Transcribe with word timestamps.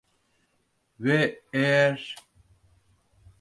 Ve 0.99 1.41
eğer… 1.53 2.15